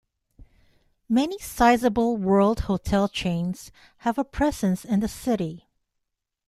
Many 1.07 1.37
sizable 1.37 2.17
world 2.17 2.61
hotel 2.61 3.07
chains 3.07 3.71
have 3.97 4.17
a 4.17 4.23
presence 4.23 4.83
in 4.83 4.99
the 4.99 5.07
city. 5.07 5.67